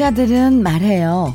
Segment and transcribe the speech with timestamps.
[0.00, 1.34] 과학자들은 말해요.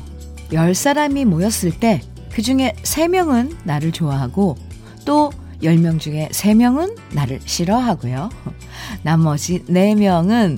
[0.50, 2.02] 10사람이 모였을 때
[2.36, 4.58] 그 중에 3명은 나를 좋아하고
[5.06, 5.32] 또
[5.64, 8.30] 10명 중에 3명은 나를 싫어하고요.
[9.04, 10.58] 나머지 4명은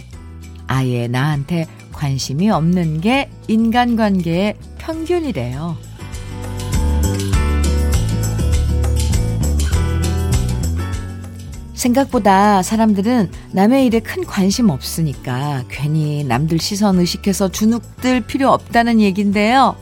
[0.65, 5.77] 아예 나한테 관심이 없는 게 인간관계의 평균이래요.
[11.77, 19.75] 생각보다 사람들은 남의 일에 큰 관심 없으니까 괜히 남들 시선 의식해서 주눅들 필요 없다는 얘긴데요.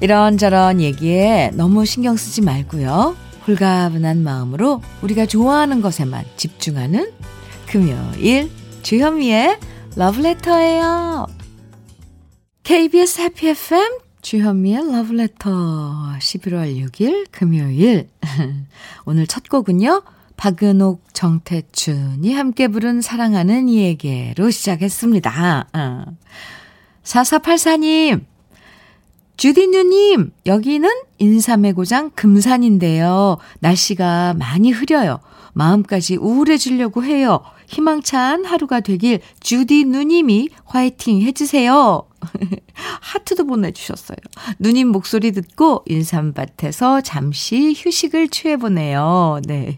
[0.00, 3.16] 이런저런 얘기에 너무 신경 쓰지 말고요.
[3.46, 7.12] 홀가분한 마음으로 우리가 좋아하는 것에만 집중하는
[7.68, 8.50] 금요일
[8.82, 9.58] 주현미의
[9.94, 11.26] 러브레터예요.
[12.64, 15.50] KBS 해피 FM 주현미의 러브레터
[16.18, 18.08] 11월 6일 금요일
[19.06, 20.02] 오늘 첫 곡은요.
[20.36, 25.68] 박은옥, 정태춘이 함께 부른 사랑하는 이에게로 시작했습니다.
[25.72, 26.04] 어.
[27.02, 28.24] 4484님,
[29.36, 33.38] 주디누님, 여기는 인삼의 고장 금산인데요.
[33.60, 35.20] 날씨가 많이 흐려요.
[35.52, 37.40] 마음까지 우울해지려고 해요.
[37.68, 42.06] 희망찬 하루가 되길 주디 누님이 화이팅 해주세요.
[43.00, 44.16] 하트도 보내주셨어요.
[44.58, 49.40] 누님 목소리 듣고 인삼밭에서 잠시 휴식을 취해보네요.
[49.46, 49.76] 네.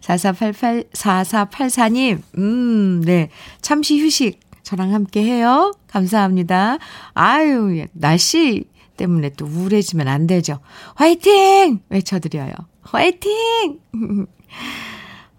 [0.00, 3.30] 4488, 4484님, 음, 네.
[3.60, 5.72] 잠시 휴식 저랑 함께 해요.
[5.86, 6.78] 감사합니다.
[7.14, 8.64] 아유, 날씨
[8.96, 10.58] 때문에 또 우울해지면 안 되죠.
[10.94, 11.80] 화이팅!
[11.88, 12.52] 외쳐드려요.
[12.82, 13.78] 화이팅!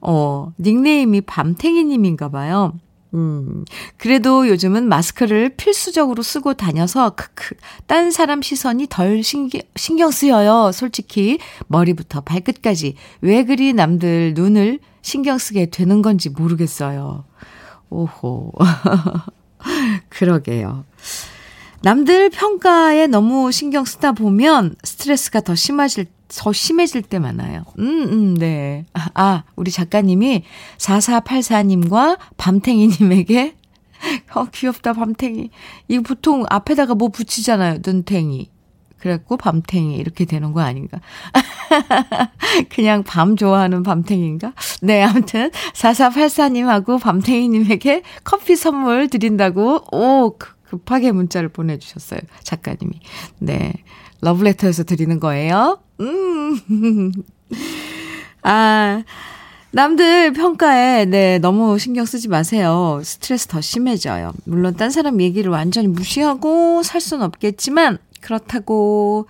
[0.02, 2.74] 어, 닉네임이 밤탱이님인가 봐요.
[3.16, 3.66] 음,
[3.98, 7.56] 그래도 요즘은 마스크를 필수적으로 쓰고 다녀서, 크크,
[7.88, 10.72] 딴 사람 시선이 덜 신경, 신경 쓰여요.
[10.72, 12.96] 솔직히, 머리부터 발끝까지.
[13.22, 17.26] 왜 그리 남들 눈을 신경 쓰게 되는 건지 모르겠어요.
[17.90, 18.54] 오호.
[20.10, 20.86] 그러게요.
[21.82, 27.64] 남들 평가에 너무 신경 쓰다 보면 스트레스가 더 심해질 더 심해질 때 많아요.
[27.80, 28.86] 음, 음, 네.
[28.94, 30.44] 아, 아 우리 작가님이
[30.78, 33.56] 4484님과 밤탱이님에게,
[34.36, 35.50] 어, 귀엽다, 밤탱이.
[35.88, 38.50] 이거 보통 앞에다가 뭐 붙이잖아요, 눈탱이.
[39.00, 41.00] 그래갖고 밤탱이 이렇게 되는 거 아닌가?
[42.70, 44.54] 그냥 밤 좋아하는 밤탱인가?
[44.82, 53.00] 네, 아무튼 4484님하고 밤탱이님에게 커피 선물 드린다고 오 급하게 문자를 보내주셨어요 작가님이.
[53.40, 53.74] 네,
[54.22, 55.80] 러브레터에서 드리는 거예요.
[56.00, 57.12] 음.
[58.42, 59.04] 아,
[59.72, 63.02] 남들 평가에, 네, 너무 신경 쓰지 마세요.
[63.04, 64.34] 스트레스 더 심해져요.
[64.46, 69.28] 물론, 딴 사람 얘기를 완전히 무시하고 살 수는 없겠지만, 그렇다고,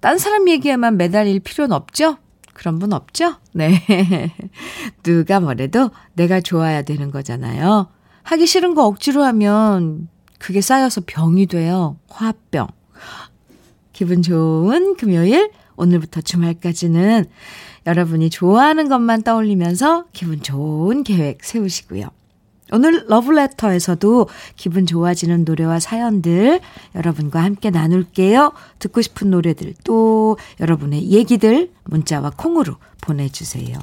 [0.00, 2.18] 딴 사람 얘기에만 매달릴 필요는 없죠?
[2.52, 3.36] 그런 분 없죠?
[3.52, 3.82] 네.
[5.02, 7.88] 누가 뭐래도 내가 좋아야 되는 거잖아요.
[8.22, 10.08] 하기 싫은 거 억지로 하면,
[10.38, 11.96] 그게 쌓여서 병이 돼요.
[12.08, 12.68] 화병.
[13.92, 17.24] 기분 좋은 금요일, 오늘부터 주말까지는
[17.86, 22.08] 여러분이 좋아하는 것만 떠올리면서 기분 좋은 계획 세우시고요.
[22.72, 26.60] 오늘 러브레터에서도 기분 좋아지는 노래와 사연들
[26.94, 28.52] 여러분과 함께 나눌게요.
[28.78, 33.76] 듣고 싶은 노래들 또 여러분의 얘기들 문자와 콩으로 보내주세요.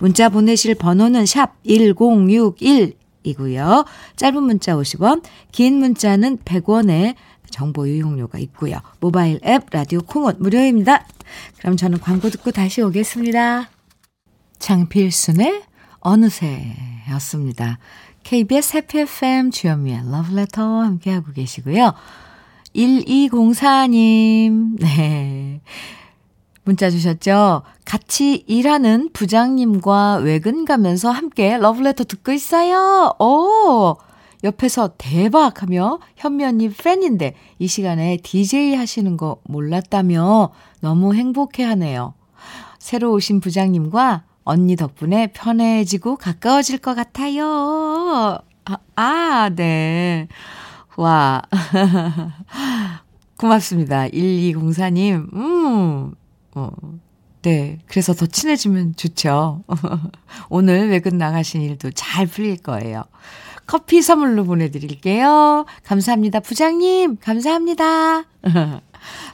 [0.00, 3.86] 문자 보내실 번호는 샵 1061이고요.
[4.16, 5.22] 짧은 문자 50원,
[5.52, 7.14] 긴 문자는 100원에
[7.50, 8.78] 정보 유용료가 있고요.
[9.00, 11.06] 모바일 앱 라디오 콩은 무료입니다.
[11.58, 13.68] 그럼 저는 광고 듣고 다시 오겠습니다.
[14.58, 15.62] 장필순의
[16.00, 17.78] 어느새였습니다.
[18.22, 21.92] KBS 해피 FM 주현미의 러브레터 함께하고 계시고요.
[22.74, 25.60] 1204님, 네.
[26.64, 27.62] 문자 주셨죠?
[27.84, 33.14] 같이 일하는 부장님과 외근 가면서 함께 러브레터 듣고 있어요.
[33.18, 33.96] 오!
[34.44, 40.50] 옆에서 대박 하며 현면님 팬인데 이 시간에 DJ 하시는 거 몰랐다며
[40.80, 42.14] 너무 행복해 하네요.
[42.78, 48.38] 새로 오신 부장님과 언니 덕분에 편해지고 가까워질 것 같아요.
[48.66, 50.28] 아, 아 네.
[50.96, 51.42] 와.
[53.38, 54.08] 고맙습니다.
[54.08, 55.34] 1204님.
[55.34, 56.14] 음,
[56.54, 56.70] 어,
[57.42, 57.78] 네.
[57.86, 59.64] 그래서 더 친해지면 좋죠.
[60.50, 63.04] 오늘 외근 나가신 일도 잘 풀릴 거예요.
[63.66, 65.64] 커피 선물로 보내드릴게요.
[65.84, 66.40] 감사합니다.
[66.40, 68.24] 부장님, 감사합니다.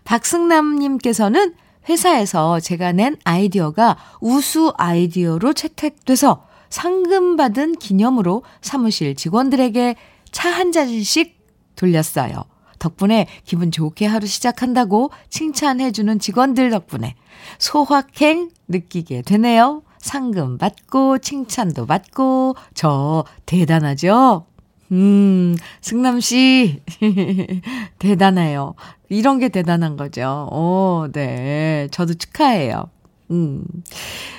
[0.05, 1.55] 박승남님께서는
[1.89, 9.97] 회사에서 제가 낸 아이디어가 우수 아이디어로 채택돼서 상금 받은 기념으로 사무실 직원들에게
[10.31, 11.39] 차 한 잔씩
[11.75, 12.45] 돌렸어요.
[12.79, 17.15] 덕분에 기분 좋게 하루 시작한다고 칭찬해주는 직원들 덕분에
[17.59, 19.83] 소확행 느끼게 되네요.
[20.01, 24.47] 상금 받고 칭찬도 받고 저 대단하죠?
[24.93, 26.83] 음, 승남씨,
[28.01, 28.75] 대단해요.
[29.09, 30.49] 이런 게 대단한 거죠.
[30.51, 31.87] 오, 네.
[31.93, 32.91] 저도 축하해요.
[33.31, 33.63] 음.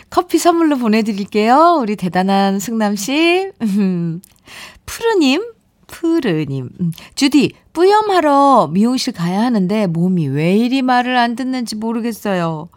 [0.10, 1.78] 커피 선물로 보내드릴게요.
[1.82, 3.52] 우리 대단한 승남씨.
[4.86, 5.42] 푸르님,
[5.88, 6.70] 푸르님.
[6.82, 12.68] 음, 주디, 뿌염하러 미용실 가야 하는데 몸이 왜 이리 말을 안 듣는지 모르겠어요.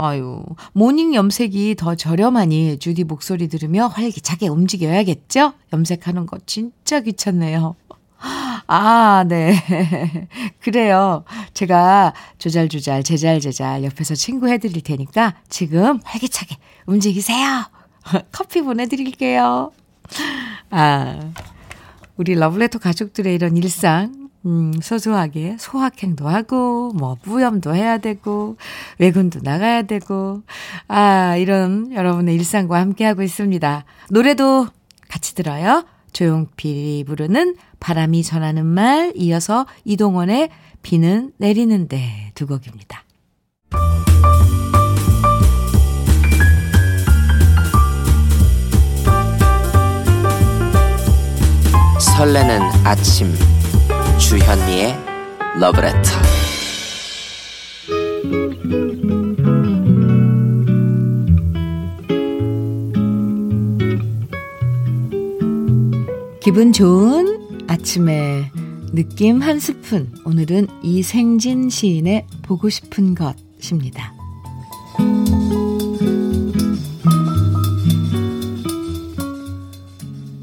[0.00, 5.54] 아유, morning 염색이 더 저렴하니 주디 목소리 들으며 활기차게 움직여야겠죠?
[5.72, 7.74] 염색하는 거 진짜 귀찮네요.
[8.68, 9.56] 아, 네.
[10.60, 11.24] 그래요.
[11.52, 16.56] 제가 조잘조잘, 제잘제잘 옆에서 친구 해드릴 테니까 지금 활기차게
[16.86, 17.64] 움직이세요.
[18.30, 19.72] 커피 보내드릴게요.
[20.70, 21.32] 아,
[22.16, 28.56] 우리 러블레터 가족들의 이런 일상, 음, 소소하게 소확행도 하고, 뭐, 뿌염도 해야 되고,
[28.98, 30.42] 외근도 나가야 되고,
[30.86, 33.84] 아, 이런 여러분의 일상과 함께하고 있습니다.
[34.10, 34.68] 노래도
[35.08, 35.84] 같이 들어요.
[36.12, 40.50] 조용필이 부르는 바람이 전하는 말, 이어서 이동원의
[40.82, 43.04] 비는 내리는데 두 곡입니다.
[51.98, 53.32] 설레는 아침
[54.28, 54.94] 주현미의
[55.58, 56.10] 러브레터
[66.42, 68.50] 기분 좋은 아침에
[68.92, 74.12] 느낌 한 스푼 오늘은 이생진 시인의 보고 싶은 것입니다.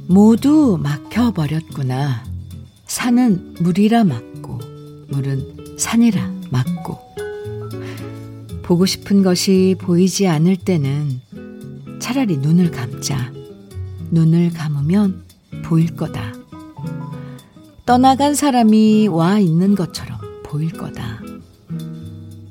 [0.08, 2.35] 모두 막혀버렸구나.
[3.06, 4.58] 산은 물이라 막고,
[5.10, 6.98] 물은 산이라 막고.
[8.64, 11.22] 보고 싶은 것이 보이지 않을 때는
[12.00, 13.32] 차라리 눈을 감자.
[14.10, 15.24] 눈을 감으면
[15.64, 16.34] 보일 거다.
[17.86, 21.22] 떠나간 사람이 와 있는 것처럼 보일 거다.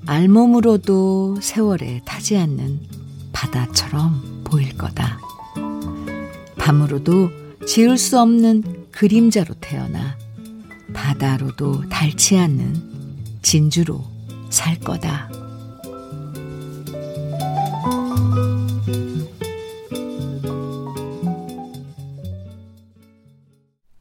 [0.06, 2.78] 알몸으로도 세월에 타지 않는
[3.32, 5.18] 바다처럼 보일 거다.
[6.58, 7.30] 밤으로도
[7.66, 10.22] 지울 수 없는 그림자로 태어나
[11.04, 14.02] 바다로도 닳지 않는 진주로
[14.48, 15.30] 살 거다.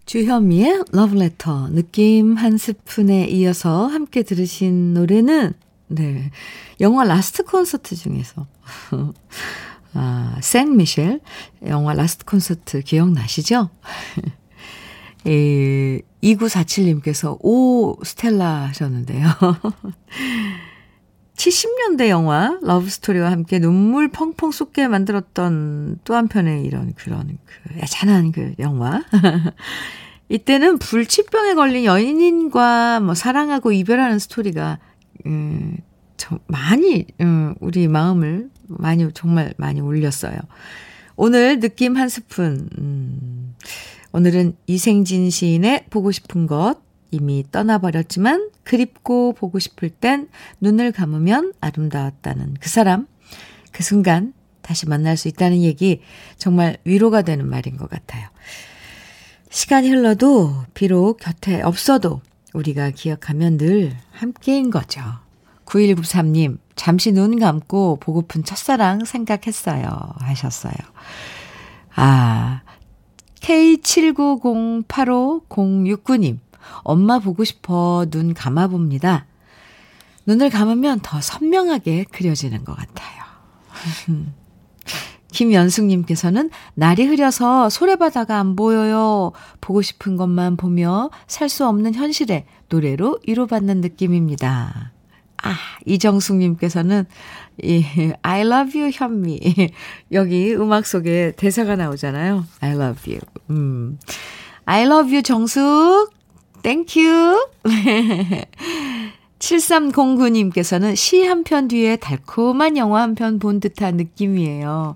[0.06, 5.54] 주현미의 러브레터 느낌 한 스푼에 이어서 함께 들으신 노래는
[5.88, 6.32] 네
[6.80, 8.48] 영화 라스트 콘서트 중에서
[9.94, 11.20] 아, 생 미셸
[11.68, 13.70] 영화 라스트 콘서트 기억나시죠?
[15.26, 19.28] 이 2947님께서 오 스텔라 하셨는데요.
[21.36, 28.54] 70년대 영화 러브스토리와 함께 눈물 펑펑 쏟게 만들었던 또 한편의 이런 그런 그 애잔한 그
[28.60, 29.04] 영화.
[30.30, 34.80] 이때는 불치병에 걸린 연인과 뭐 사랑하고 이별하는 스토리가
[35.26, 35.78] 음,
[36.18, 40.38] 저 많이 음, 우리 마음을 많이 정말 많이 울렸어요.
[41.16, 42.70] 오늘 느낌 한 스푼.
[42.78, 43.33] 음,
[44.14, 46.76] 오늘은 이생진 시인의 보고 싶은 것
[47.10, 50.30] 이미 떠나버렸지만 그립고 보고 싶을 땐
[50.62, 53.08] 눈을 감으면 아름다웠다는 그 사람
[53.72, 56.02] 그 순간 다시 만날 수 있다는 얘기
[56.38, 58.30] 정말 위로가 되는 말인 것 같아요.
[59.50, 62.22] 시간이 흘러도 비록 곁에 없어도
[62.54, 65.02] 우리가 기억하면 늘 함께인 거죠.
[65.66, 69.90] 9193님, 잠시 눈 감고 보고픈 첫사랑 생각했어요.
[70.20, 70.74] 하셨어요.
[71.96, 72.62] 아,
[73.44, 76.40] K79085069님,
[76.84, 79.26] 엄마 보고 싶어 눈 감아봅니다.
[80.26, 83.22] 눈을 감으면 더 선명하게 그려지는 것 같아요.
[85.34, 89.34] 김연숙님께서는 날이 흐려서 소래바다가 안 보여요.
[89.60, 94.93] 보고 싶은 것만 보며 살 수 없는 현실에 노래로 위로받는 느낌입니다.
[95.44, 97.06] 아, 이정숙님께서는
[97.62, 97.84] 이
[98.22, 99.40] I love you 현미
[100.14, 102.46] 여기 음악 속에 대사가 나오잖아요.
[102.62, 103.20] I love you.
[103.50, 104.00] 음.
[104.66, 106.12] I love you 정숙.
[106.64, 107.46] Thank you.
[109.40, 114.96] 7309님께서는 시 한 편 뒤에 달콤한 영화 한 편 본 듯한 느낌이에요.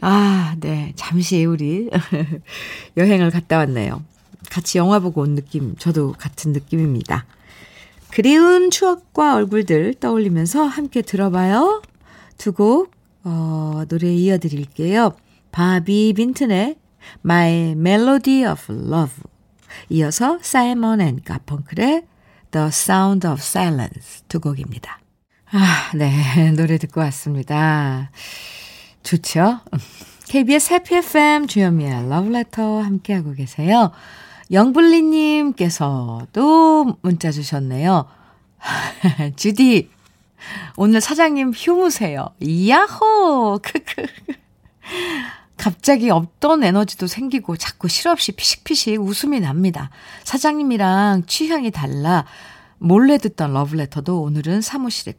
[0.00, 0.92] 아, 네.
[0.96, 1.90] 잠시 우리
[2.96, 4.02] 여행을 갔다 왔네요.
[4.50, 7.26] 같이 영화 보고 온 느낌, 저도 같은 느낌입니다.
[8.12, 11.80] 그리운 추억과 얼굴들 떠올리면서 함께 들어봐요.
[12.36, 12.90] 두 곡,
[13.24, 15.16] 어, 노래 이어드릴게요.
[15.50, 16.76] 바비 빈튼의
[17.24, 19.22] My Melody of Love.
[19.88, 22.04] 이어서 사이먼 앤 가펑클의
[22.50, 25.00] The Sound of Silence 두 곡입니다.
[25.50, 26.52] 아, 네.
[26.52, 28.10] 노래 듣고 왔습니다.
[29.02, 29.60] 좋죠?
[30.28, 33.90] KBS 해피 FM 주현미의 러브레터 함께하고 계세요.
[34.50, 36.26] 영블리님께서도
[37.02, 38.06] 문자 주셨네요.
[39.36, 39.90] 주디,
[40.76, 42.28] 오늘 사장님 휴무세요.
[42.68, 43.60] 야호!
[43.62, 44.06] 크크.
[45.56, 49.90] 갑자기 없던 에너지도 생기고 자꾸 실없이 피식피식 웃음이 납니다.
[50.24, 52.24] 사장님이랑 취향이 달라
[52.78, 55.14] 몰래 듣던 러브레터도 오늘은 사무실에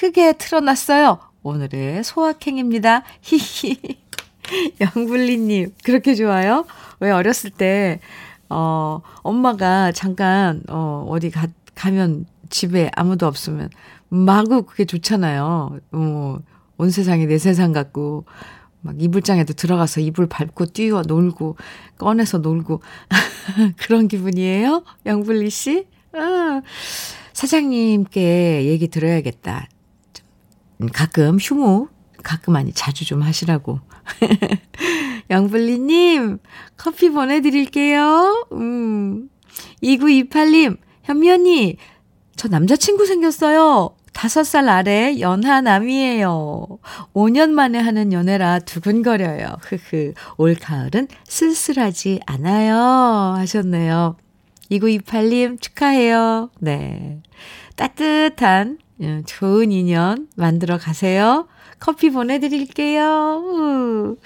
[0.00, 1.18] 크게 틀어놨어요.
[1.42, 3.02] 오늘의 소확행입니다.
[3.22, 3.98] 히히.
[4.96, 6.64] 영블리님, 그렇게 좋아요?
[7.00, 8.00] 왜 어렸을 때,
[8.50, 13.70] 어, 엄마가 잠깐, 어, 어디 가, 가면 집에 아무도 없으면
[14.08, 15.78] 마구 그게 좋잖아요.
[15.92, 16.38] 어,
[16.78, 18.24] 온 세상이 내 세상 같고,
[18.80, 21.56] 막 이불장에도 들어가서 이불 밟고 뛰어 놀고,
[21.98, 22.80] 꺼내서 놀고.
[23.76, 24.84] 그런 기분이에요?
[25.04, 25.86] 영블리 씨?
[26.12, 26.62] 아,
[27.32, 29.68] 사장님께 얘기 들어야겠다.
[30.92, 31.88] 가끔 휴무,
[32.22, 33.80] 가끔 아니 자주 좀 하시라고.
[35.30, 36.38] 영블리님,
[36.76, 38.46] 커피 보내드릴게요.
[38.52, 39.28] 음.
[39.82, 41.76] 2928님, 현미 언니,
[42.36, 43.94] 저 남자친구 생겼어요.
[44.12, 46.66] 5살 아래 연하남이에요.
[47.14, 49.56] 5년 만에 하는 연애라 두근거려요.
[49.62, 50.14] 흐흐.
[50.38, 53.34] 올 가을은 쓸쓸하지 않아요.
[53.36, 54.16] 하셨네요.
[54.72, 56.50] 2928님 축하해요.
[56.58, 57.20] 네.
[57.76, 61.46] 따뜻한 예, 좋은 인연 만들어 가세요.
[61.78, 64.16] 커피 보내드릴게요.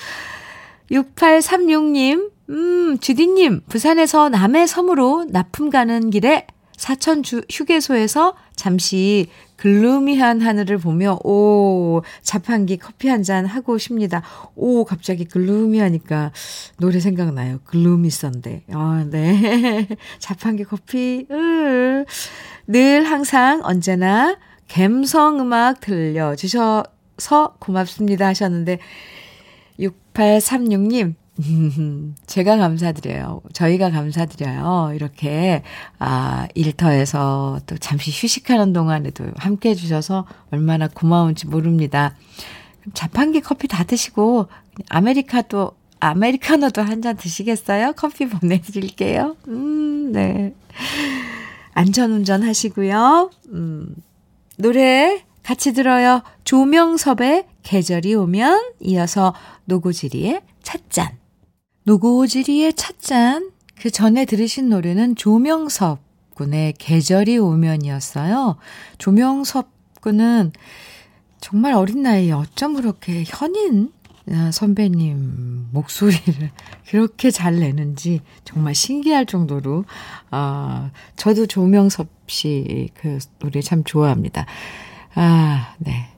[0.90, 6.46] 6836님, 음, 주디님, 부산에서 남해 섬으로 납품 가는 길에
[6.76, 14.22] 사천 주 휴게소에서 잠시 글루미한 하늘을 보며, 오, 자판기 커피 한 잔 하고 싶니다.
[14.56, 16.32] 오, 갑자기 글루미하니까
[16.78, 17.60] 노래 생각나요.
[17.64, 18.64] 글루미 썬데.
[18.72, 19.86] 아, 네.
[20.18, 22.04] 자판기 커피, 으.
[22.66, 24.36] 늘 항상 언제나
[24.66, 28.80] 갬성 음악 들려 주셔서 고맙습니다 하셨는데,
[30.14, 31.14] 6836님,
[32.26, 33.40] 제가 감사드려요.
[33.52, 34.92] 저희가 감사드려요.
[34.94, 35.62] 이렇게,
[35.98, 42.14] 아, 일터에서 또 잠시 휴식하는 동안에도 함께 해주셔서 얼마나 고마운지 모릅니다.
[42.94, 44.48] 자판기 커피 다 드시고,
[44.88, 47.92] 아메리카도, 아메리카노도 한 잔 드시겠어요?
[47.96, 49.36] 커피 보내드릴게요.
[49.48, 50.54] 음, 네.
[51.74, 53.30] 안전운전 하시고요.
[53.52, 53.94] 음,
[54.58, 56.22] 노래 같이 들어요.
[56.44, 59.34] 조명섭의 계절이 오면 이어서
[59.66, 61.18] 노고지리의 찻잔.
[61.84, 63.50] 노고지리의 찻잔.
[63.80, 66.00] 그 전에 들으신 노래는 조명섭
[66.34, 68.56] 군의 계절이 오면이었어요.
[68.98, 69.68] 조명섭
[70.00, 70.52] 군은
[71.40, 73.92] 정말 어린 나이에 어쩜 그렇게 현인
[74.52, 76.50] 선배님 목소리를
[76.88, 79.84] 그렇게 잘 내는지 정말 신기할 정도로,
[80.30, 84.46] 아, 저도 조명섭 씨 그 노래 참 좋아합니다.
[85.14, 86.11] 아, 네.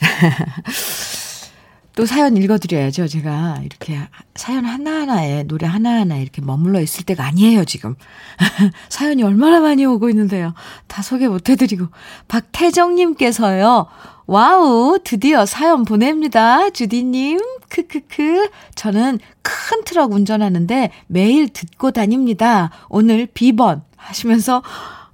[1.96, 3.08] 또 사연 읽어드려야죠.
[3.08, 3.98] 제가 이렇게
[4.34, 7.94] 사연 하나하나에 노래 하나하나에 이렇게 머물러 있을 때가 아니에요, 지금.
[8.90, 10.52] 사연이 얼마나 많이 오고 있는데요.
[10.88, 11.86] 다 소개 못 해드리고.
[12.28, 13.86] 박태정님께서요.
[14.26, 16.68] wow, 드디어 사연 보냅니다.
[16.68, 18.50] 주디님, 크크크.
[18.74, 22.70] 저는 큰 트럭 운전하는데 매일 듣고 다닙니다.
[22.90, 24.62] 오늘 비번 하시면서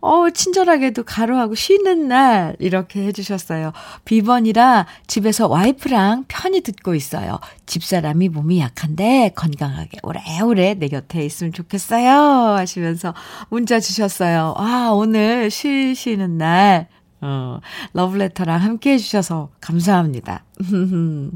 [0.03, 3.73] 어, 친절하게도 괄호하고 쉬는 날 이렇게 해주셨어요.
[4.05, 7.39] 비번이라 집에서 와이프랑 편히 듣고 있어요.
[7.67, 12.13] 집사람이 몸이 약한데 건강하게 오래오래 내 곁에 있으면 좋겠어요.
[12.57, 13.15] 하시면서
[13.49, 14.55] 문자 주셨어요.
[14.57, 16.89] 아, 오늘 쉬시는 날,
[17.21, 17.61] 어,
[17.93, 20.45] 러브레터랑 함께 해주셔서 감사합니다.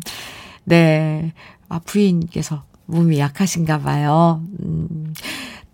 [0.65, 1.33] 네.
[1.69, 4.43] 아, 부인께서 몸이 약하신가 봐요.
[4.61, 5.15] 음,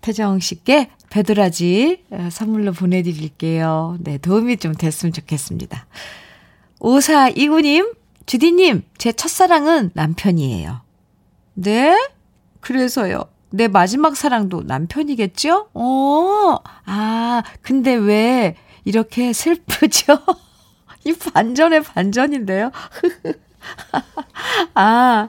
[0.02, 3.96] 태정 씨께 배도라지 어, 선물로 보내드릴게요.
[4.00, 5.86] 네, 도움이 좀 됐으면 좋겠습니다.
[6.80, 7.94] 5429님,
[8.26, 10.80] 주디님, 제 첫사랑은 남편이에요.
[11.54, 11.96] 네?
[12.60, 13.24] 그래서요.
[13.50, 15.68] 내 마지막 사랑도 남편이겠죠?
[15.74, 20.18] 어, 아, 근데 왜 이렇게 슬프죠?
[21.04, 22.70] 이 반전의 반전인데요?
[24.74, 25.28] 아,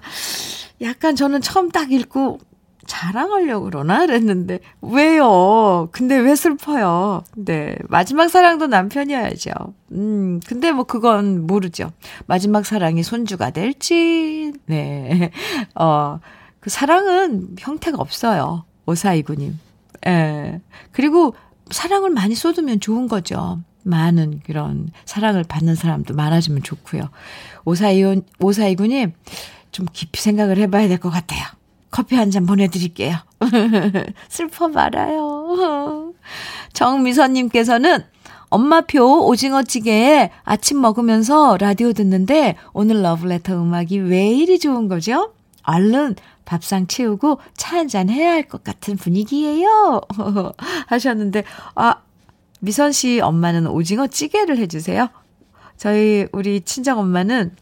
[0.82, 2.40] 약간 저는 처음 딱 읽고,
[2.86, 4.06] 자랑하려고 그러나?
[4.06, 5.90] 그랬는데, 왜요?
[5.92, 7.24] 근데 왜 슬퍼요?
[7.36, 7.76] 네.
[7.90, 9.52] 마지막 사랑도 남편이어야죠.
[9.94, 11.92] 음, 근데 뭐 그건 모르죠.
[12.26, 15.32] 마지막 사랑이 손주가 될지, 네.
[15.76, 16.20] 어,
[16.60, 18.66] 그 사랑은 형태가 없어요.
[18.86, 19.60] 오사이구님.
[20.08, 20.62] 예.
[20.92, 21.36] 그리고
[21.72, 23.62] 사랑을 많이 쏟으면 좋은 거죠.
[23.84, 27.10] 많은 그런 사랑을 받는 사람도 많아지면 좋고요.
[27.66, 29.14] 오사이온, 오사이구님,
[29.72, 31.42] 좀 깊이 생각을 해봐야 될 것 같아요.
[31.94, 33.18] 커피 한 잔 보내드릴게요.
[34.28, 36.14] 슬퍼 말아요.
[36.74, 38.04] 정미선님께서는
[38.50, 45.34] 엄마표 오징어찌개에 아침 먹으면서 라디오 듣는데 오늘 러브레터 음악이 왜 이리 좋은 거죠?
[45.64, 50.02] 얼른 밥상 채우고 차 한 잔 해야 할 것 같은 분위기예요.
[50.88, 51.44] 하셨는데,
[51.76, 51.96] 아,
[52.60, 55.10] 미선 씨 엄마는 오징어 찌개를 해주세요.
[55.78, 57.56] 저희, 우리 친정 엄마는,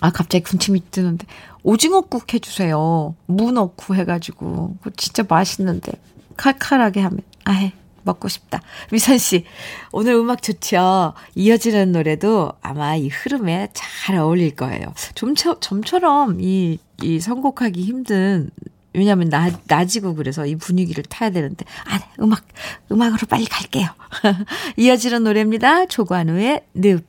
[0.00, 1.26] 아, 갑자기 군침이 뜨는데,
[1.64, 3.16] 오징어국 해주세요.
[3.26, 4.76] 무 넣고 해가지고.
[4.96, 5.92] 진짜 맛있는데.
[6.36, 7.20] 칼칼하게 하면.
[7.44, 7.72] 아해.
[8.04, 8.60] 먹고 싶다.
[8.92, 9.44] 미선 씨,
[9.90, 11.14] 오늘 음악 좋죠?
[11.34, 14.92] 이어지는 노래도 아마 이 흐름에 잘 어울릴 거예요.
[15.14, 18.50] 좀, 좀처럼 이, 이 선곡하기 힘든,
[18.92, 22.44] 왜냐면 나, 낮이고 그래서 이 분위기를 타야 되는데, 아, 음악,
[22.92, 23.88] 음악으로 빨리 갈게요.
[24.76, 25.86] 이어지는 노래입니다.
[25.86, 27.04] 조관우의 늪.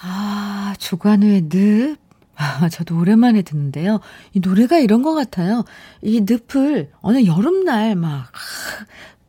[0.00, 1.96] 아, 조관우의 늪.
[2.36, 4.00] 아, 저도 오랜만에 듣는데요.
[4.32, 5.64] 이 노래가 이런 것 같아요.
[6.00, 8.32] 이 늪을 어느 여름날 막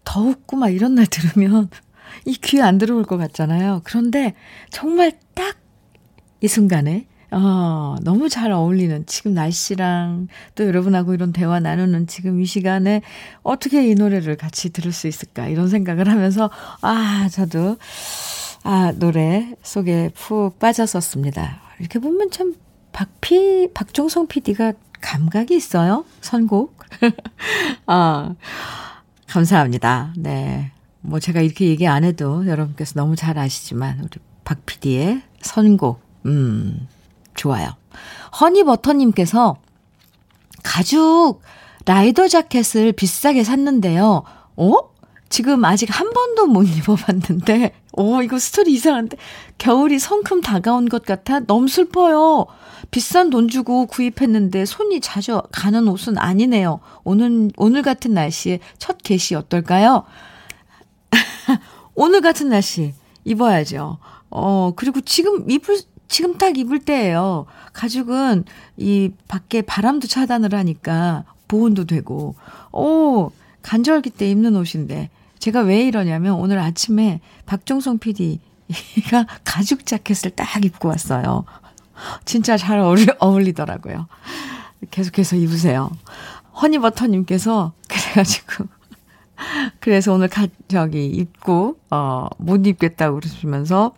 [0.03, 1.69] 덥고 막 이런 날 들으면
[2.25, 3.81] 이 귀에 안 들어올 것 같잖아요.
[3.83, 4.33] 그런데
[4.69, 5.63] 정말 딱
[6.43, 12.45] 이 순간에 어, 너무 잘 어울리는 지금 날씨랑 또 여러분하고 이런 대화 나누는 지금 이
[12.45, 13.01] 시간에
[13.43, 17.77] 어떻게 이 노래를 같이 들을 수 있을까 이런 생각을 하면서 아, 저도
[18.63, 21.61] 아, 노래 속에 푹 빠졌었습니다.
[21.79, 22.55] 이렇게 보면 참
[22.93, 26.05] 박피 박종성 PD가 감각이 있어요.
[26.21, 26.77] 선곡.
[27.87, 28.35] 아.
[29.27, 30.13] 감사합니다.
[30.15, 30.71] 네.
[31.01, 34.09] 뭐 제가 이렇게 얘기 안 해도 여러분께서 너무 잘 아시지만 우리
[34.45, 36.87] 박 PD의 선곡 음
[37.35, 37.75] 좋아요.
[38.39, 39.57] 허니버터님께서
[40.63, 41.41] 가죽
[41.85, 44.23] 라이더 자켓을 비싸게 샀는데요.
[44.55, 44.73] 어?
[45.29, 49.17] 지금 아직 한 번도 못 입어봤는데, 오, 이거 스토리 이상한데,
[49.57, 52.47] 겨울이 성큼 다가온 것 같아 너무 슬퍼요.
[52.91, 56.79] 비싼 돈 주고 구입했는데 손이 자주 가는 옷은 아니네요.
[57.03, 60.03] 오늘, 오늘 같은 날씨에 첫 개시 어떨까요?
[61.95, 62.93] 오늘 같은 날씨
[63.25, 63.97] 입어야죠.
[64.29, 67.45] 어, 그리고 지금 입을, 지금 딱 입을 때예요.
[67.73, 68.45] 가죽은
[68.77, 72.35] 이 밖에 바람도 차단을 하니까 보온도 되고,
[72.71, 75.09] 오, 간절기 때 입는 옷인데,
[75.43, 78.39] 제가 왜 이러냐면 오늘 아침에 박종성 PD가
[79.43, 81.43] 가죽 자켓을 딱 입고 왔어요.
[82.23, 84.07] 진짜 잘 어울리, 어울리더라고요.
[84.89, 85.91] 계속해서 입으세요.
[86.61, 88.67] 허니버터님께서 그래가지고
[89.81, 93.93] 그래서 오늘 가, 저기 입고 어 못 입겠다고 그러시면서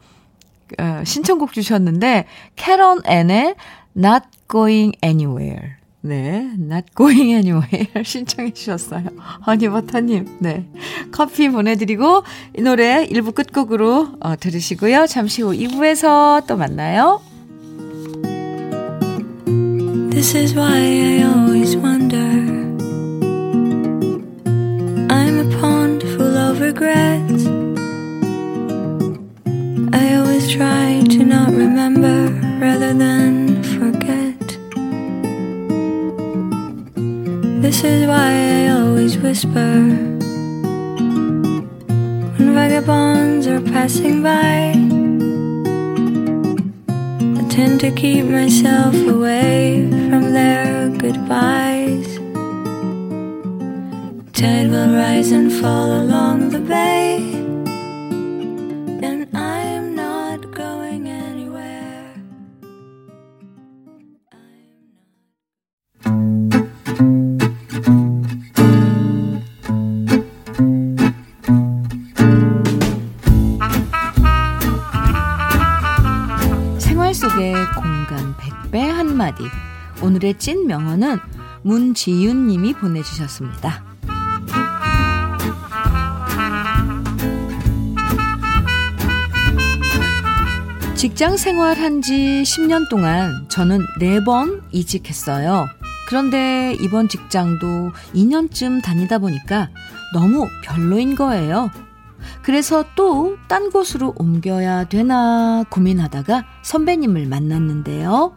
[0.79, 3.55] 어, 신청곡 주셨는데 캐런 앤의
[3.95, 5.75] Not Going Anywhere
[6.05, 9.05] 네, Not Going Anywhere 신청해 주셨어요.
[9.47, 10.69] 허니버터님, 네.
[11.11, 12.23] 커피 보내드리고,
[12.55, 15.07] 이 노래 1부 끝곡으로 어, 들으시고요.
[15.07, 17.21] 잠시 후 2부에서 또 만나요.
[20.11, 22.19] This is why I always wonder.
[25.09, 27.47] I'm a pond full of regrets.
[29.91, 32.29] I always try to not remember
[32.61, 33.63] rather than
[37.65, 39.73] This is why I always whisper
[42.37, 44.73] when vagabonds are passing by
[47.39, 52.19] I tend to keep myself away from their goodbyes.
[54.33, 57.44] Tide will rise and fall along the bay,
[80.25, 81.19] 오늘의 찐 명언은
[81.61, 83.83] 문지윤 님이 보내주셨습니다.
[90.95, 95.67] 직장 생활한 지 10년 동안 저는 4번 이직했어요.
[96.07, 99.69] 그런데 이번 직장도 2년쯤 다니다 보니까
[100.13, 101.69] 너무 별로인 거예요.
[102.41, 108.35] 그래서 또 딴 곳으로 옮겨야 되나 고민하다가 선배님을 만났는데요.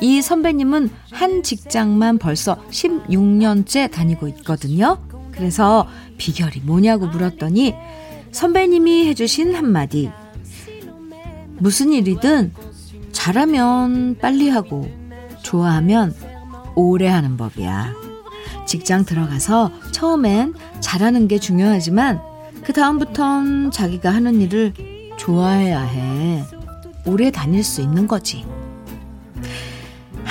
[0.00, 4.98] 이 선배님은 한 직장만 벌써 16년째 다니고 있거든요.
[5.32, 7.74] 그래서 비결이 뭐냐고 물었더니
[8.32, 10.10] 선배님이 해주신 한마디.
[11.58, 12.52] 무슨 일이든
[13.12, 14.88] 잘하면 빨리 하고
[15.42, 16.14] 좋아하면
[16.74, 17.94] 오래 하는 법이야.
[18.66, 22.20] 직장 들어가서 처음엔 잘하는 게 중요하지만
[22.64, 24.72] 그 다음부턴 자기가 하는 일을
[25.16, 26.44] 좋아해야 해.
[27.06, 28.44] 오래 다닐 수 있는 거지.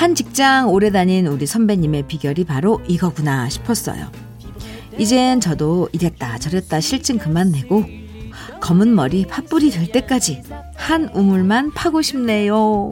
[0.03, 4.11] 한 직장 오래 다닌 우리 선배님의 비결이 바로 이거구나 싶었어요.
[4.97, 7.85] 이젠 저도 이랬다 저랬다 실증 그만 내고
[8.59, 10.43] 검은 머리 팥불이 될 때까지
[10.75, 12.91] 한 우물만 파고 싶네요.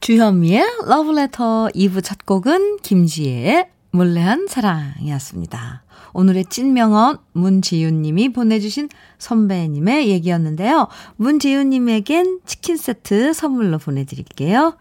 [0.00, 5.82] 주현미의 러브레터 2부 첫 곡은 김지혜의 몰래한 사랑이었습니다.
[6.12, 10.88] 오늘의 찐명언 문지윤님이 보내주신 선배님의 얘기였는데요.
[11.16, 14.76] 문지윤님에겐 치킨 세트 선물로 보내드릴게요.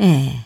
[0.00, 0.44] 예.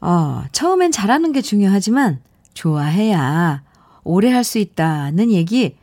[0.00, 2.20] 어, 처음엔 잘하는 게 중요하지만
[2.54, 3.62] 좋아해야
[4.04, 5.76] 오래 할 수 있다는 얘기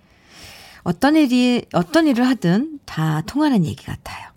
[0.83, 4.29] 어떤 일이 어떤 일을 하든 다 통하는 얘기 같아요.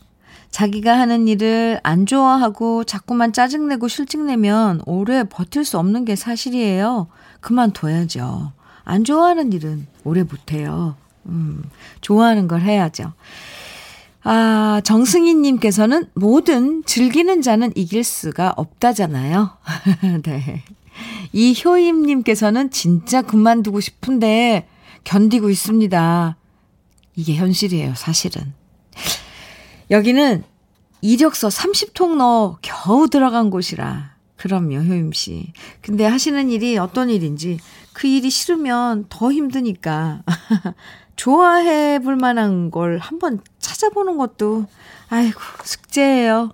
[0.51, 7.09] 자기가 하는 일을 안 좋아하고 자꾸만 짜증내고 실증내면 오래 버틸 수 없는 게 사실이에요.
[7.41, 8.53] 그만둬야죠.
[8.89, 10.97] 안 좋아하는 일은 오래 못해요.
[11.27, 11.63] 음,
[12.01, 13.13] 좋아하는 걸 해야죠.
[14.25, 19.51] 아, 정승희님께서는 모든 즐기는 자는 이길 수가 없다잖아요.
[20.25, 20.65] 네.
[21.35, 24.67] 이효임님께서는 진짜 그만두고 싶은데
[25.05, 26.37] 견디고 있습니다.
[27.15, 28.55] 이게 현실이에요, 사실은.
[29.91, 30.45] 여기는
[31.03, 34.17] 이력서 30통 넣어 겨우 들어간 곳이라.
[34.37, 35.53] 그럼요, 효임 씨.
[35.83, 37.59] 근데 하시는 일이 어떤 일인지
[37.99, 40.23] 그 일이 싫으면 더 힘드니까.
[41.17, 44.67] 좋아해 볼 만한 걸 한번 찾아보는 것도,
[45.09, 46.53] 아이고, 숙제예요.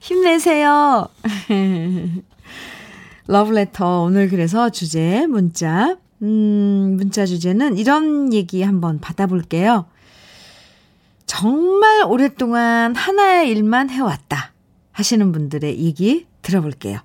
[0.00, 1.08] 힘내세요.
[3.26, 5.96] 러브레터 오늘 그래서 주제 문자.
[6.20, 9.86] 음, 문자 주제는 이런 얘기 한번 받아볼게요.
[11.24, 14.52] 정말 오랫동안 하나의 일만 해왔다
[14.90, 16.98] 하시는 분들의 얘기 들어볼게요.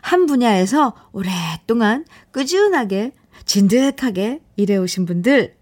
[0.00, 3.12] 한 분야에서 오랫동안 꾸준하게
[3.46, 5.54] 진득하게 일해오신 분들,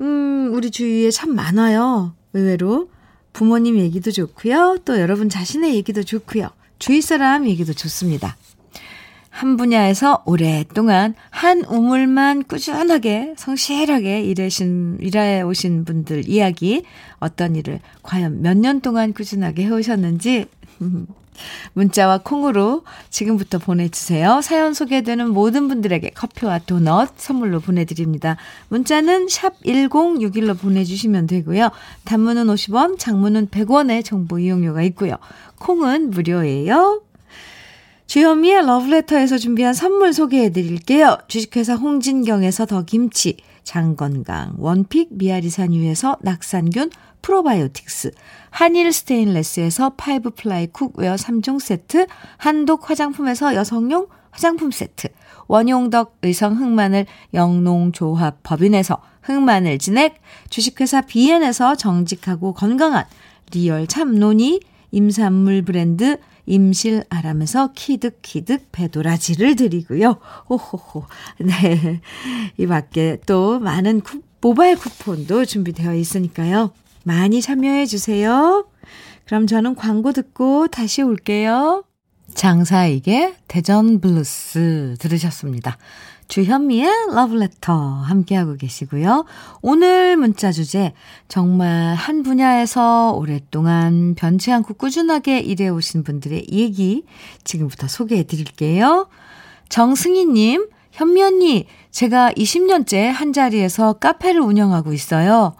[0.00, 2.14] 음, 우리 주위에 참 많아요.
[2.32, 2.90] 의외로.
[3.32, 4.78] 부모님 얘기도 좋고요.
[4.84, 6.50] 또 여러분 자신의 얘기도 좋고요.
[6.78, 8.36] 주위 사람 얘기도 좋습니다.
[9.30, 16.84] 한 분야에서 오랫동안 한 우물만 꾸준하게 성실하게 일하신, 일해 오신 분들 이야기,
[17.18, 20.46] 어떤 일을 과연 몇 년 동안 꾸준하게 해오셨는지,
[21.74, 24.40] 문자와 콩으로 지금부터 보내주세요.
[24.42, 28.36] 사연 소개되는 모든 분들에게 커피와 도넛 선물로 보내드립니다.
[28.68, 31.70] 문자는 샵 1061로 보내주시면 되고요.
[32.04, 35.16] 단문은 50원, 장문은 100원의 정보 이용료가 있고요.
[35.58, 37.02] 콩은 무료예요.
[38.06, 41.18] 주현미의 러브레터에서 준비한 선물 소개해 드릴게요.
[41.26, 46.90] 주식회사 홍진경에서 더 김치, 장건강, one pick 미야리산유에서 낙산균,
[47.24, 48.10] 프로바이오틱스,
[48.50, 52.06] 한일 스테인레스에서 five ply cookware 3종 세트,
[52.36, 55.08] 한독 화장품에서 여성용 화장품 세트,
[55.48, 63.04] 원용덕 의성 흑마늘 영농조합 법인에서 흑마늘 진액, 주식회사 비엔에서 정직하고 건강한
[63.52, 64.60] real 참노니,
[64.90, 70.18] 임산물 브랜드 임실 아람에서 키득키득 배도라지를 드리고요.
[70.50, 71.06] 호호호.
[71.40, 72.02] 네.
[72.58, 76.70] 이 밖에 또 많은 쿠, 모바일 쿠폰도 준비되어 있으니까요.
[77.04, 78.66] 많이 참여해 주세요.
[79.26, 81.84] 그럼 저는 광고 듣고 다시 올게요.
[82.34, 85.78] 장사익의 대전 블루스 들으셨습니다.
[86.26, 89.26] 주현미의 러브레터 함께하고 계시고요.
[89.60, 90.94] 오늘 문자 주제
[91.28, 97.04] 정말 한 분야에서 오랫동안 변치 않고 꾸준하게 일해 오신 분들의 얘기
[97.44, 99.08] 지금부터 소개해 드릴게요.
[99.68, 105.54] 정승희 님, 현미 언니, 제가 20년째 한 자리에서 카페를 운영하고 있어요.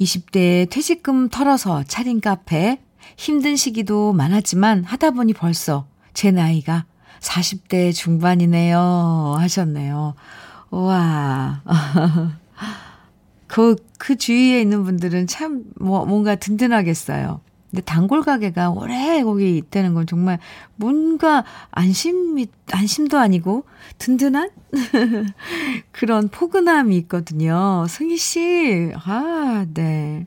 [0.00, 2.78] 20대에 퇴직금 털어서 차린 카페.
[3.16, 6.84] 힘든 시기도 많았지만 하다 보니 벌써 제 나이가
[7.20, 9.36] 40대 중반이네요.
[9.38, 10.14] 하셨네요.
[10.70, 11.62] 와.
[13.46, 17.40] 그, 그 주위에 있는 분들은 참, 뭐, 뭔가 든든하겠어요.
[17.76, 20.38] 근데 단골 가게가 오래 거기 있다는 건 정말
[20.76, 23.64] 뭔가 안심이, 안심도 아니고
[23.98, 24.48] 든든한?
[25.92, 27.84] 그런 포근함이 있거든요.
[27.86, 30.26] 승희 씨, 아, 네.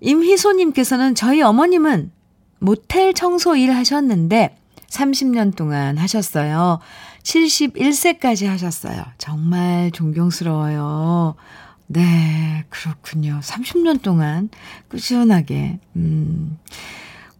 [0.00, 2.12] 임희소님께서는 저희 어머님은
[2.58, 4.54] 모텔 청소 일 하셨는데
[4.90, 6.78] 30년 동안 하셨어요.
[7.22, 9.02] 71세까지 하셨어요.
[9.16, 11.36] 정말 존경스러워요.
[11.92, 13.40] 네, 그렇군요.
[13.42, 14.48] 30년 동안
[14.88, 16.58] 꾸준하게, 음.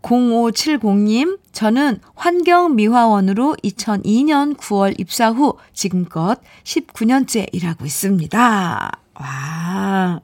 [0.02, 8.90] 0570님, 저는 환경미화원으로 2002년 9월 입사 후 지금껏 19년째 일하고 있습니다.
[9.14, 10.20] 와.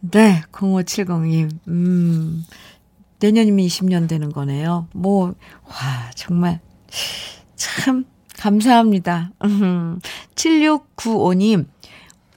[0.00, 2.44] 네, 0570님, 음.
[3.20, 4.88] 내년이면 20년 되는 거네요.
[4.92, 5.34] 뭐,
[5.64, 6.60] 와, 정말,
[7.54, 8.06] 참,
[8.36, 9.30] 감사합니다.
[10.34, 11.66] 7695님,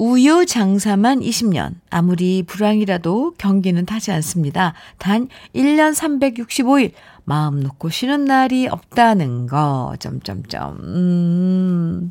[0.06, 1.76] 우유 장사만 20년.
[1.92, 4.74] 아무리 불황이라도 경기는 타지 않습니다.
[4.98, 6.94] 단 1년 365일.
[7.24, 9.94] 마음 놓고 쉬는 날이 없다는 거.
[10.00, 10.80] 점점점.
[10.80, 12.10] 음.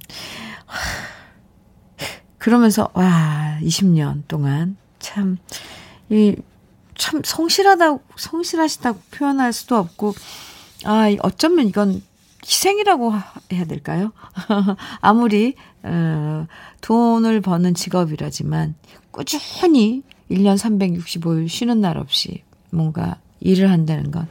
[2.39, 5.39] 그러면서 와, 20년 동안 참
[6.11, 6.37] 이
[6.97, 10.15] 참 성실하다고 성실하시다고 표현할 수도 없고
[10.85, 12.03] 아, 어쩌면 이건
[12.45, 13.13] 희생이라고
[13.53, 14.13] 해야 될까요?
[15.01, 16.47] 아무리, 어,
[16.81, 18.75] 돈을 버는 직업이라지만
[19.11, 24.29] 꾸준히 1년 365일 쉬는 날 없이 뭔가 일을 한다는 건,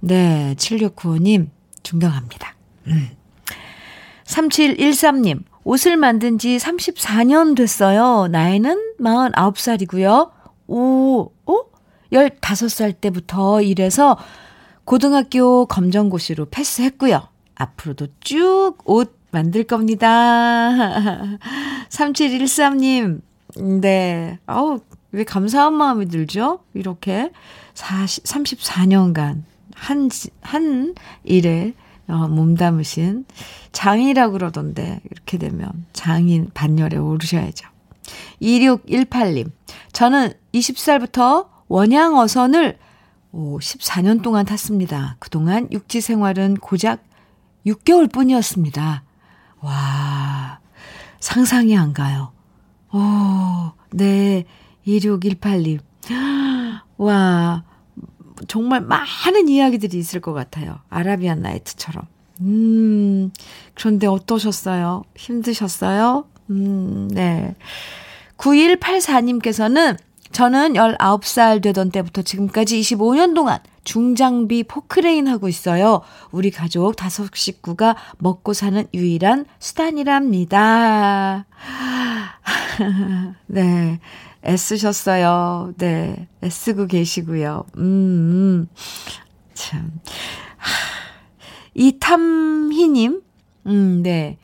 [0.00, 1.48] 네, 7695님,
[1.82, 2.54] 존경합니다.
[2.86, 3.10] 음.
[4.24, 8.28] 3713님, 옷을 만든 지 34년 됐어요.
[8.28, 10.30] 나이는 49살이고요.
[10.68, 11.64] 오, 어?
[12.12, 14.16] 15살 때부터 일해서
[14.88, 17.28] 고등학교 검정고시로 패스했고요.
[17.56, 20.08] 앞으로도 쭉 옷 만들 겁니다.
[21.90, 23.20] 3713님,
[23.82, 24.38] 네.
[24.46, 24.80] 아우,
[25.12, 26.60] 왜 감사한 마음이 들죠?
[26.72, 27.30] 이렇게
[27.74, 29.42] 40, 34년간
[29.74, 30.08] 한,
[30.40, 31.74] 한 일에
[32.06, 33.26] 어, 몸담으신
[33.72, 37.68] 장이라고 그러던데, 이렇게 되면 장인 반열에 오르셔야죠.
[38.40, 39.50] 2618님,
[39.92, 42.78] 저는 20살부터 원양 어선을
[43.32, 45.16] 오, 14년 동안 탔습니다.
[45.18, 47.04] 그동안 육지 생활은 고작
[47.66, 49.02] 6개월 뿐이었습니다.
[49.60, 50.60] 와,
[51.20, 52.32] 상상이 안 가요.
[52.92, 54.44] 오, 네,
[54.86, 55.80] 2618님.
[56.96, 57.64] 와,
[58.46, 60.78] 정말 많은 이야기들이 있을 것 같아요.
[60.88, 62.06] 아라비안 나이트처럼.
[62.40, 63.32] 음,
[63.74, 65.02] 그런데 어떠셨어요?
[65.16, 66.24] 힘드셨어요?
[66.50, 67.54] 음, 네.
[68.36, 69.98] 9184님께서는
[70.32, 76.02] 저는 19살 되던 때부터 지금까지 25년 동안 중장비 포크레인 하고 있어요.
[76.30, 81.46] 우리 가족 다섯 식구가 먹고 사는 유일한 수단이랍니다.
[83.46, 83.98] 네.
[84.44, 85.72] 애쓰셨어요.
[85.78, 86.28] 네.
[86.44, 87.64] 애쓰고 계시고요.
[87.78, 88.68] 음, 음.
[89.54, 90.00] 참.
[91.74, 93.22] 이탐희님,
[93.66, 94.38] 음, 네.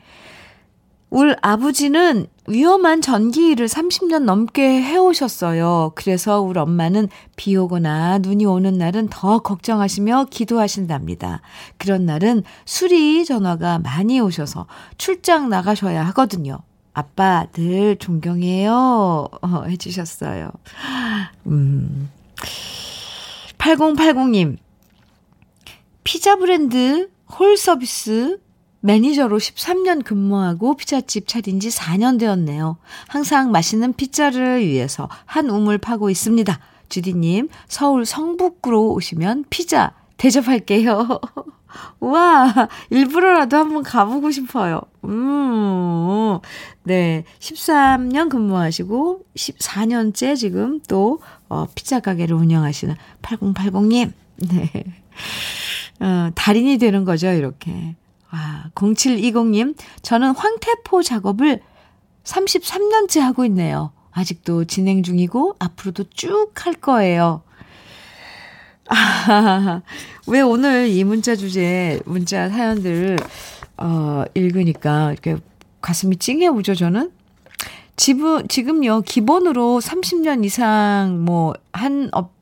[1.09, 5.93] 울 아버지는 위험한 전기 일을 30년 넘게 해오셨어요.
[5.95, 11.41] 그래서 우리 엄마는 비 오거나 눈이 오는 날은 더 걱정하시며 기도하신답니다.
[11.77, 16.59] 그런 날은 수리 전화가 많이 오셔서 출장 나가셔야 하거든요.
[16.93, 19.27] 아빠 늘 존경해요.
[19.41, 20.51] 어, 해주셨어요.
[21.47, 22.09] 음.
[23.57, 24.57] 8080님.
[26.03, 28.39] 피자 브랜드 홀 서비스
[28.85, 32.77] 매니저로 13년 근무하고 피자집 차린 지 4년 되었네요.
[33.07, 36.59] 항상 맛있는 피자를 위해서 한 우물 파고 있습니다.
[36.87, 41.19] 주디님, 서울 성북구로 오시면 피자 대접할게요.
[41.99, 44.81] 우와, 일부러라도 한번 가보고 싶어요.
[45.03, 46.37] 음,
[46.83, 47.25] 네.
[47.39, 54.13] 13년 근무하시고, 14년째 지금 또, 어, 피자 가게를 운영하시는 8080님.
[54.37, 54.71] 네.
[55.99, 57.95] 어, 달인이 되는 거죠, 이렇게.
[58.37, 61.61] 아, 0720님, 저는 황태포 작업을
[62.25, 63.93] 33년째 하고 있네요.
[64.11, 67.43] 아직도 진행 중이고, 앞으로도 쭉 할 거예요.
[68.89, 69.81] 아,
[70.27, 73.17] 왜 오늘 이 문자 주제, 문자 사연들,
[73.77, 75.37] 어, 읽으니까 이렇게
[75.81, 77.11] 가슴이 찡해오죠, 저는?
[77.95, 82.34] 지금, 지금요, 기본으로 30년 이상, 뭐, 한 업,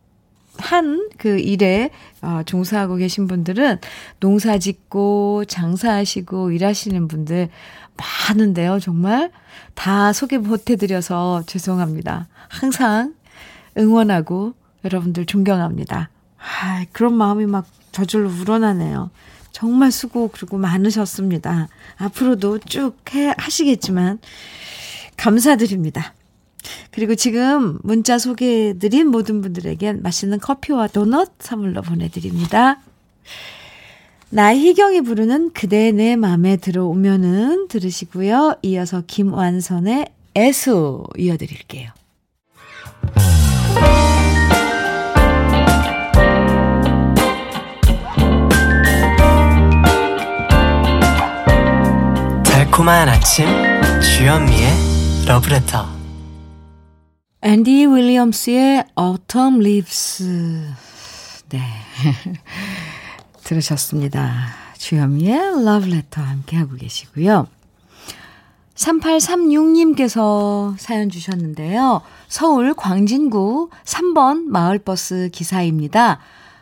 [0.63, 1.89] 한 그 일에
[2.21, 3.79] 어, 종사하고 계신 분들은
[4.19, 7.49] 농사 짓고 장사하시고 일하시는 분들
[7.95, 9.31] 많은데요, 정말.
[9.73, 12.27] 다 소개 못 해드려서 죄송합니다.
[12.49, 13.13] 항상
[13.77, 16.09] 응원하고 여러분들 존경합니다.
[16.37, 19.09] 아, 그런 마음이 막 저절로 우러나네요.
[19.51, 21.69] 정말 수고 그리고 많으셨습니다.
[21.97, 24.19] 앞으로도 쭉 해, 하시겠지만
[25.15, 26.13] 감사드립니다.
[26.93, 32.79] 그리고 지금 문자 소개해드린 모든 분들에겐 맛있는 커피와 도넛 선물로 보내드립니다.
[34.29, 38.57] 나희경이 부르는 그대 내 맘에 들어오면은 들으시고요.
[38.61, 41.91] 이어서 김완선의 애수 이어드릴게요.
[52.43, 53.45] 달콤한 아침
[54.01, 56.02] 주현미의 러브레터
[57.45, 60.23] 앤디 윌리엄스의 Autumn Leaves
[61.49, 61.59] 네
[63.43, 64.47] 들으셨습니다.
[64.77, 67.47] 주현미의 Love Letter 함께하고 계시고요.
[68.75, 72.01] 3836님께서 사연 주셨는데요.
[72.29, 76.19] 서울 광진구 3번 마을버스 기사입니다.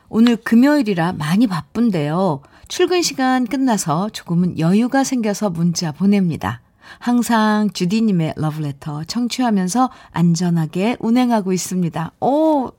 [0.09, 2.41] 오늘 금요일이라 많이 바쁜데요.
[2.67, 6.60] 출근 시간 끝나서 조금은 여유가 생겨서 문자 보냅니다.
[7.01, 12.11] 항상 주디님의 러브레터 청취하면서 안전하게 운행하고 있습니다.
[12.21, 12.69] 오,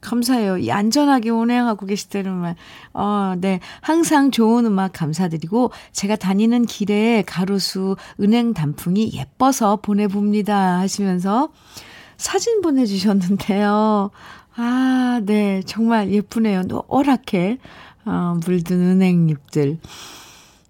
[0.00, 0.58] 감사해요.
[0.58, 2.56] 이 안전하게 운행하고 계시다는 말.
[2.92, 3.60] 어, 네.
[3.80, 10.80] 항상 좋은 음악 감사드리고, 제가 다니는 길에 가로수 은행 단풍이 예뻐서 보내봅니다.
[10.80, 11.50] 하시면서
[12.16, 14.10] 사진 보내주셨는데요.
[14.56, 15.62] 아, 네.
[15.64, 16.62] 정말 예쁘네요.
[16.62, 17.58] 노랗게,
[18.04, 19.78] 어, 물든 은행잎들.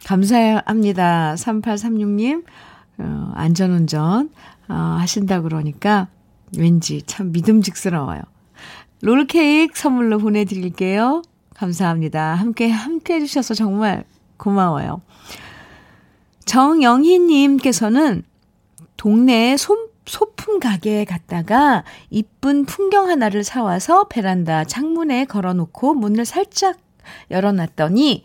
[0.04, 1.34] 감사합니다.
[1.36, 2.44] 3836님,
[3.00, 4.30] 어, 안전운전,
[4.68, 6.08] 어, 하신다 그러니까
[6.56, 8.20] 왠지 참 믿음직스러워요.
[9.02, 11.22] 롤케이크 선물로 보내드릴게요.
[11.54, 12.34] 감사합니다.
[12.34, 14.04] 함께, 함께 해주셔서 정말
[14.36, 15.02] 고마워요.
[16.44, 18.24] 정영희님께서는
[18.96, 26.76] 동네 소, 소품 가게에 갔다가 이쁜 풍경 하나를 사와서 베란다 창문에 걸어놓고 문을 살짝
[27.30, 28.24] 열어놨더니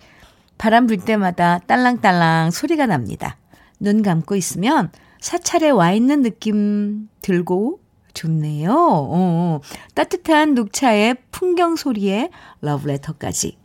[0.57, 3.37] 바람 불 때마다 딸랑딸랑 소리가 납니다.
[3.79, 7.79] 눈 감고 있으면 사찰에 와 있는 느낌 들고
[8.13, 8.71] 좋네요.
[8.73, 9.61] 어,
[9.93, 12.29] 따뜻한 녹차의 풍경 소리에
[12.61, 13.57] 러브레터까지.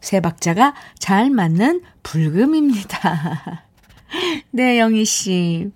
[0.00, 3.64] 세 박자가 잘 맞는 불금입니다.
[4.50, 5.70] 네, 영희 씨.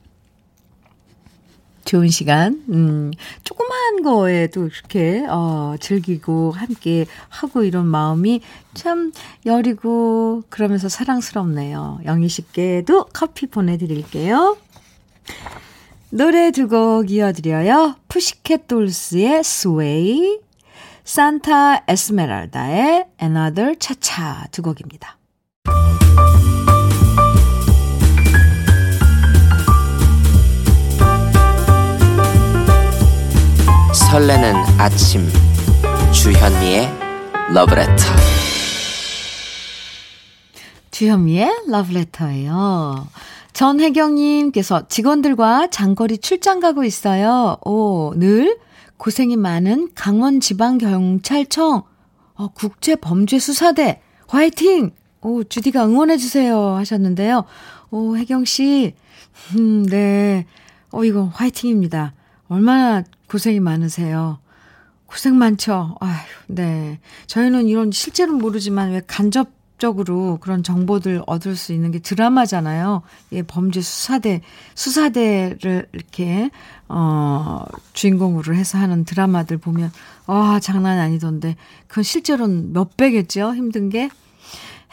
[1.89, 3.11] 좋은 시간, 음,
[3.45, 8.43] 조그마한 거에도 이렇게, 어, 즐기고 함께 하고 이런 마음이
[8.75, 9.11] 참
[9.47, 12.01] 여리고 그러면서 사랑스럽네요.
[12.05, 14.59] 영희 씨께도 커피 보내드릴게요.
[16.11, 17.97] 노래 두 곡 이어드려요.
[18.09, 20.41] 푸시켓 돌스의 스웨이,
[21.05, 25.17] 산타 에스메랄다의 Another 차차 두 곡입니다.
[34.11, 35.21] 설레는 아침
[36.15, 36.89] 주현미의
[37.53, 38.05] 러브레터
[40.91, 43.07] 주현미의 러브레터예요.
[43.53, 47.59] 전혜경님께서 직원들과 장거리 출장 가고 있어요.
[47.67, 48.59] 오, 늘
[48.97, 51.83] 고생이 많은 강원지방경찰청
[52.35, 54.93] 어, 국제범죄수사대 화이팅!
[55.21, 57.45] 오, 주디가 응원해주세요 하셨는데요.
[57.91, 58.95] 오, 혜경씨,
[59.55, 60.47] 음, 네.
[60.93, 62.15] 어, 이거 화이팅입니다.
[62.49, 64.39] 얼마나 고생이 많으세요.
[65.07, 65.97] 고생 많죠?
[66.01, 67.01] 아휴, 네.
[67.27, 73.03] 저희는 이런 실제로는 모르지만 왜 간접적으로 그런 정보들 얻을 수 있는 게 드라마잖아요.
[73.33, 74.43] 예, 범죄 수사대,
[74.75, 76.51] 수사대를 이렇게,
[76.89, 77.65] 어,
[77.95, 79.91] 주인공으로 해서 하는 드라마들 보면,
[80.27, 81.57] 와, 장난 아니던데.
[81.87, 83.55] 그건 실제로는 몇 배겠죠?
[83.55, 84.11] 힘든 게.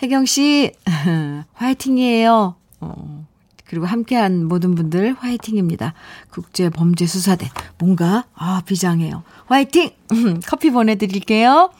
[0.02, 0.72] 혜경 씨,
[1.54, 2.56] 화이팅이에요.
[2.80, 3.28] 어,
[3.68, 5.94] 그리고 함께한 모든 분들 화이팅입니다.
[6.32, 7.50] 국제범죄수사대.
[7.78, 9.24] 뭔가, 아, 비장해요.
[9.48, 9.92] 화이팅!
[10.48, 11.72] 커피 보내드릴게요.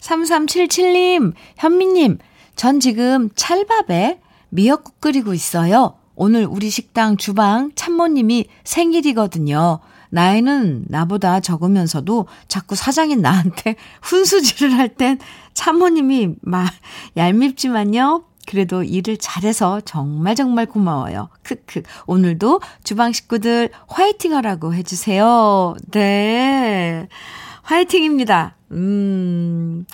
[0.00, 2.18] 3377님, 현미님,
[2.54, 5.94] 전 지금 찰밥에 미역국 끓이고 있어요.
[6.14, 9.80] 오늘 우리 식당 주방 참모님이 생일이거든요.
[10.08, 15.18] 나이는 나보다 적으면서도 자꾸 사장인 나한테 훈수질을 할 땐
[15.52, 16.72] 참모님이 막
[17.16, 18.24] 얄밉지만요.
[18.46, 21.28] 그래도 일을 잘해서 정말 정말 고마워요.
[21.42, 21.82] 크크.
[22.06, 25.74] 오늘도 주방 식구들 화이팅 하라고 해주세요.
[25.90, 27.08] 네.
[27.62, 28.56] 화이팅입니다.
[28.70, 29.84] 음.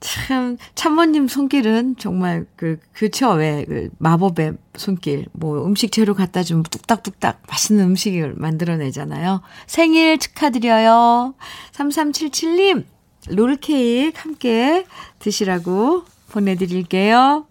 [0.00, 5.26] 참, 참모님 손길은 정말 그, 그쵸, 왜, 그 마법의 손길.
[5.32, 9.42] 뭐 음식 재료 갖다 주면 뚝딱뚝딱 맛있는 음식을 만들어내잖아요.
[9.68, 11.34] 생일 축하드려요.
[11.72, 12.84] 3377님,
[13.28, 14.84] 롤케이크 함께
[15.20, 16.02] 드시라고
[16.32, 17.46] 보내드릴게요.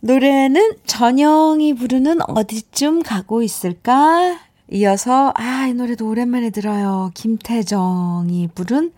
[0.00, 4.38] 노래는 전영이 부르는 어디쯤 가고 있을까?
[4.70, 7.10] 이어서, 아, 이 노래도 오랜만에 들어요.
[7.14, 8.92] 김태정이 부른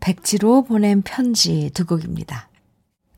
[0.00, 2.48] 백지로 보낸 편지 두 곡입니다.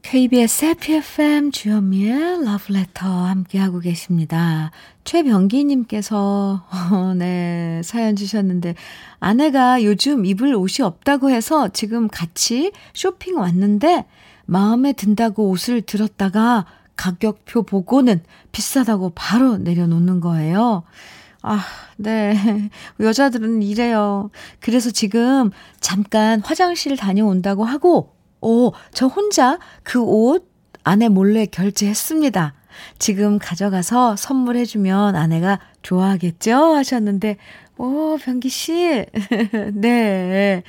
[0.02, 4.72] KBS 해피 FM 주현미의 러브레터 함께하고 계십니다.
[5.04, 8.74] 최병기님께서, 어, 네, 사연 주셨는데,
[9.20, 14.06] 아내가 요즘 입을 옷이 없다고 해서 지금 같이 쇼핑 왔는데,
[14.44, 20.84] 마음에 든다고 옷을 들었다가 가격표 보고는 비싸다고 바로 내려놓는 거예요.
[21.42, 21.64] 아,
[21.96, 22.70] 네.
[23.00, 24.30] 여자들은 이래요.
[24.60, 30.50] 그래서 지금 잠깐 화장실 다녀온다고 하고, 오, 저 혼자 그 옷
[30.84, 32.54] 아내 몰래 결제했습니다.
[32.98, 36.54] 지금 가져가서 선물해주면 아내가 좋아하겠죠?
[36.74, 37.36] 하셨는데,
[37.76, 39.06] 오, 병기씨.
[39.74, 40.62] 네.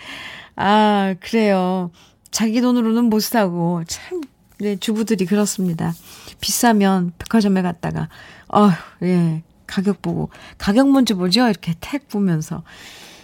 [0.56, 1.92] 아, 그래요.
[2.32, 4.22] 자기 돈으로는 못 사고, 참,
[4.64, 5.94] 네, 주부들이 그렇습니다.
[6.40, 8.08] 비싸면 백화점에 갔다가,
[8.48, 8.70] 어,
[9.02, 11.50] 예, 가격 보고, 가격 먼저 보죠?
[11.50, 12.64] 이렇게 택 보면서.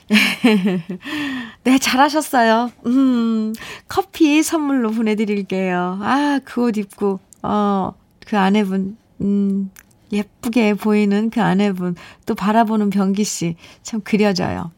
[1.64, 2.72] 네, 잘하셨어요.
[2.88, 3.54] 음,
[3.88, 6.00] 커피 선물로 보내드릴게요.
[6.02, 7.94] 아, 그 옷 입고, 어,
[8.28, 9.72] 그 아내분, 음,
[10.12, 14.72] 예쁘게 보이는 그 아내분, 또 바라보는 병기 씨, 참 그려져요.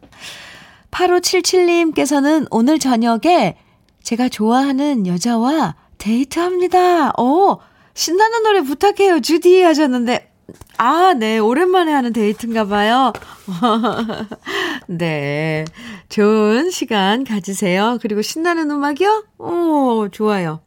[0.91, 3.57] 8577님께서는 오늘 저녁에
[4.03, 7.13] 제가 좋아하는 여자와 데이트합니다.
[7.19, 7.59] 오,
[7.93, 10.31] 신나는 노래 부탁해요, 주디 하셨는데,
[10.77, 11.37] 아, 네.
[11.37, 13.13] 오랜만에 하는 데이트인가 봐요.
[14.87, 15.63] 네.
[16.09, 17.99] 좋은 시간 가지세요.
[18.01, 19.25] 그리고 신나는 음악이요?
[19.37, 20.61] 오, 좋아요.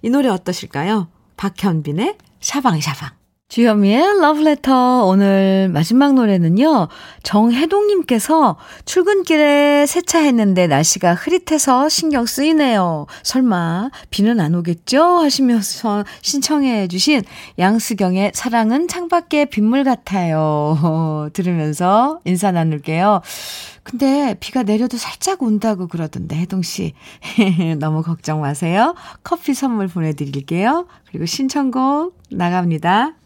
[0.00, 1.08] 이 노래 어떠실까요?
[1.36, 3.21] 박현빈의 샤방샤방.
[3.52, 6.88] 주현미의 러브레터 오늘 마지막 노래는요.
[7.22, 13.04] 정혜동님께서 출근길에 세차했는데 날씨가 흐릿해서 신경 쓰이네요.
[13.22, 15.02] 설마 비는 안 오겠죠?
[15.02, 17.24] 하시면서 신청해 주신
[17.58, 21.28] 양수경의 사랑은 창밖에 빗물 같아요.
[21.34, 23.20] 들으면서 인사 나눌게요.
[23.82, 26.94] 근데 비가 내려도 살짝 온다고 그러던데, 혜동 씨.
[27.80, 28.94] 너무 걱정 마세요.
[29.22, 30.86] 커피 선물 보내드릴게요.
[31.10, 33.16] 그리고 신청곡 나갑니다.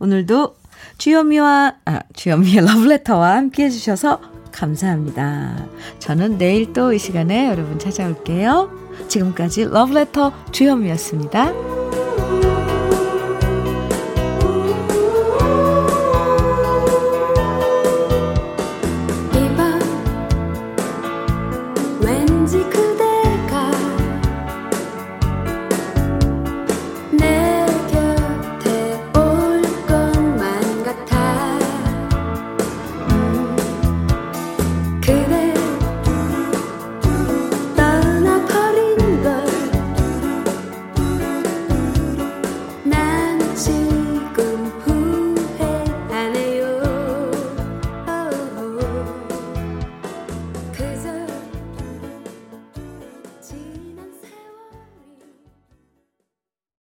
[0.00, 0.56] 오늘도
[0.98, 4.20] 주현미와, 아, 주현미의 러브레터와 함께 해주셔서
[4.52, 5.66] 감사합니다.
[5.98, 8.70] 저는 내일 또 이 시간에 여러분 찾아올게요.
[9.08, 12.03] 지금까지 러브레터 주현미였습니다.